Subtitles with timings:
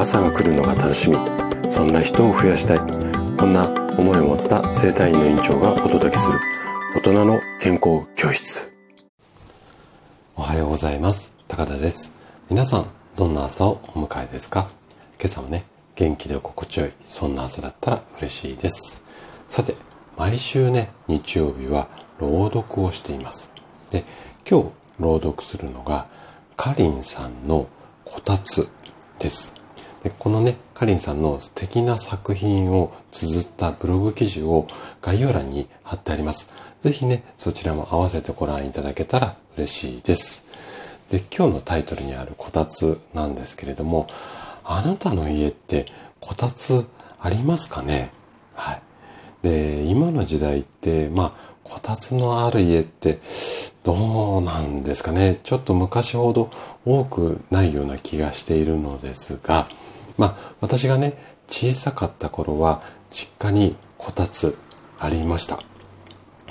[0.00, 1.18] 朝が来るのが楽しみ。
[1.70, 2.78] そんな人を増やしたい。
[3.36, 3.68] こんな
[3.98, 6.40] 思いを持った生体院の院長がお届けする。
[6.96, 8.72] 大人の健康教室。
[10.36, 11.36] おはようございます。
[11.48, 12.16] 高田です。
[12.48, 12.86] 皆さん
[13.16, 14.70] どんな朝をお迎えですか？
[15.20, 15.64] 今朝もね
[15.96, 19.04] 元気で心地よいそんな朝だったら嬉しいです。
[19.48, 19.74] さて
[20.16, 21.88] 毎週ね日曜日は
[22.18, 23.50] 朗読をしています。
[23.90, 24.04] で
[24.50, 26.06] 今日朗読するのが
[26.56, 27.68] かりんさんの
[28.06, 28.72] こたつ
[29.18, 29.54] です。
[30.02, 34.66] でこのねかりんさんの素敵な作品を綴ったブログ記事を
[35.02, 36.48] 概要欄に貼ってあります。
[36.80, 40.44] ぜひねそちらも合わせてご覧いただけたら嬉しいです。
[41.10, 44.06] で今日のタイトルにあるこたつなんですけれども
[44.64, 45.84] あなたの家って
[46.18, 46.86] こたつ
[47.20, 48.10] ありますかね？
[48.54, 48.82] はい。
[49.42, 51.32] で今の時代ってまあ
[51.62, 53.18] こたつのある家って
[53.82, 55.38] どうなんですかね。
[55.42, 56.50] ちょっと昔ほど
[56.84, 59.66] 多くないような気がしているのですが、
[60.18, 61.14] まあ私がね、
[61.46, 64.58] 小さかった頃は実家にこたつ
[64.98, 65.58] ありました。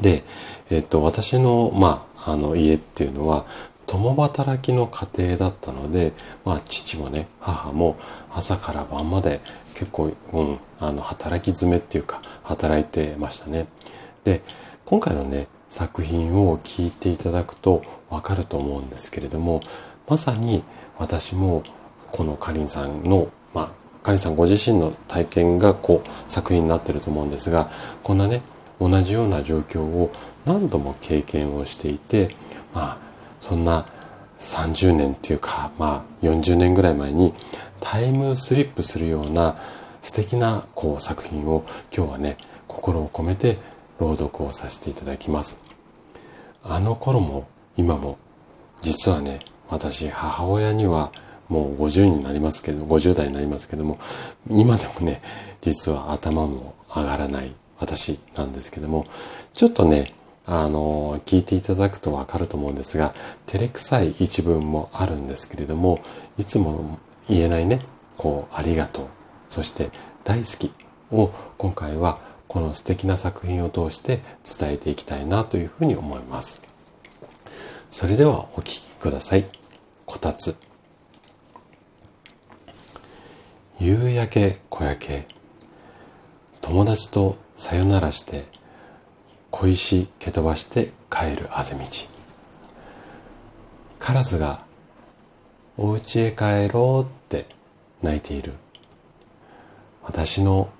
[0.00, 0.22] で、
[0.70, 3.46] えっと私の、まあ、あの家っていうのは
[3.86, 6.12] 共働きの家庭だったので、
[6.44, 7.96] まあ父もね、母も
[8.34, 9.40] 朝から晩まで
[9.74, 13.66] 結構、うん、あの働き詰めっていうか働いてましたね。
[14.24, 14.42] で、
[14.84, 19.60] 今回のね、作品を聞いていただくとわかると思うんですけれども、
[20.08, 20.62] まさに
[20.98, 21.64] 私も
[22.12, 27.70] このかりんさんの、まあ、かりんさんご自身の体験がこう作品になってると思うんですが、
[28.04, 28.40] こんなね、
[28.80, 30.12] 同じような状況を
[30.44, 32.28] 何度も経験をしていて、
[32.72, 32.98] まあ、
[33.40, 33.84] そんな
[34.38, 37.34] 30年っていうか、まあ、40年ぐらい前に
[37.80, 39.56] タイムスリップするような
[40.00, 42.36] 素敵なこう作品を今日はね、
[42.68, 43.58] 心を込めて
[43.98, 45.58] 朗読をさせていただきます。
[46.62, 48.18] あの頃も今も
[48.80, 51.10] 実はね、私母親には
[51.48, 53.98] もう50になりますけど、50代になりますけども、
[54.48, 55.22] 今でもね、
[55.60, 59.06] 実は頭も上がらない私なんですけども、
[59.52, 60.04] ちょっとね、
[60.46, 63.14] あの、聞いていただくとわかると思うんですが、
[63.46, 66.00] 照れくさい一文もあるんですけれども、
[66.36, 67.78] いつも言えないね、
[68.18, 69.06] こう、ありがとう、
[69.48, 69.90] そして
[70.24, 70.72] 大好き
[71.10, 72.18] を今回は
[72.48, 74.20] この素敵な作品を通して
[74.58, 76.60] 伝えていきたいなというふうに思います。
[77.90, 79.44] それではお聴きください。
[80.06, 80.56] こたつ。
[83.78, 85.26] 夕焼け小焼け。
[86.60, 88.44] 友達とさよならして、
[89.50, 91.84] 小石蹴飛ばして帰るあぜ道。
[93.98, 94.64] カラスが
[95.76, 97.46] お家へ帰ろうって
[98.02, 98.52] 泣いている。
[100.02, 100.70] 私の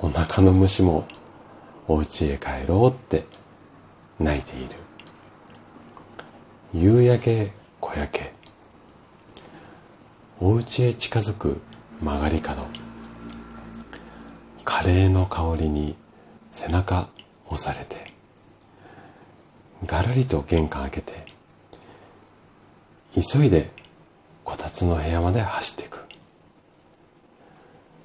[0.00, 1.06] お腹の虫も
[1.92, 3.26] お家へ帰ろうって
[4.18, 4.76] 泣いている。
[6.72, 8.32] 夕焼け小焼け。
[10.40, 11.60] お家へ近づく
[12.00, 12.62] 曲がり角。
[14.64, 15.94] カレーの香りに
[16.48, 17.10] 背中
[17.50, 18.06] 押されて。
[19.84, 21.12] がらりと玄関開けて。
[23.14, 23.70] 急いで
[24.44, 26.06] こたつの部屋まで走っていく。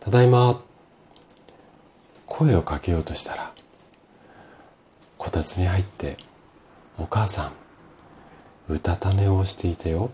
[0.00, 0.60] ただいま。
[2.26, 3.52] 声をかけようとしたら
[5.20, 6.16] こたつに入って
[6.96, 7.52] お母さ
[8.68, 10.10] んうたた寝をしていたよ。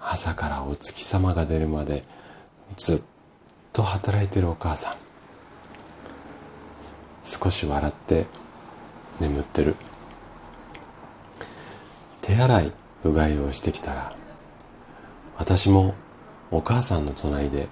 [0.00, 2.02] 朝からお月様が出るまで
[2.76, 3.02] ずっ
[3.72, 4.96] と働いてるお母さん。
[7.22, 8.26] 少し笑って
[9.20, 9.76] 眠ってる。
[12.20, 12.72] 手洗い
[13.04, 14.10] うがいをしてきたら
[15.38, 15.94] 私も
[16.50, 17.68] お母さんの隣で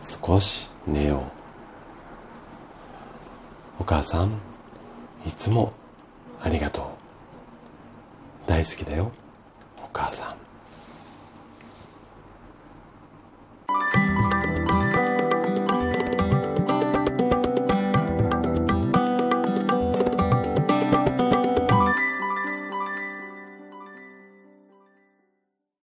[0.00, 1.45] 少し寝よう。
[3.86, 4.32] 母さん
[5.24, 5.72] いつも
[6.42, 8.48] ありがとう。
[8.48, 9.12] 大好きだよ
[9.82, 10.35] お母さん。